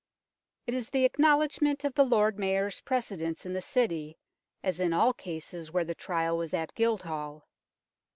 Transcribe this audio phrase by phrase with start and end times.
[0.65, 4.17] It is the acknowledgment of the Lord Mayor's precedence in the City,
[4.63, 7.45] as in all cases where the trial was at Guildhall.